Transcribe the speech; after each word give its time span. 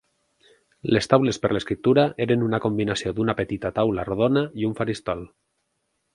Les 0.95 1.07
taules 1.11 1.37
per 1.43 1.51
l’escriptura 1.51 2.05
eren 2.27 2.47
una 2.47 2.61
combinació 2.65 3.13
d’una 3.19 3.37
petita 3.43 3.73
taula 3.77 4.09
rodona 4.09 4.45
i 4.63 4.69
un 4.73 4.77
faristol. 4.83 5.25